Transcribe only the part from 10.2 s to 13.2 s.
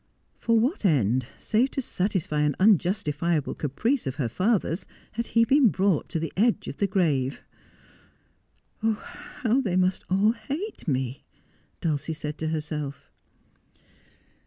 hate me!' Dulcie said to herself.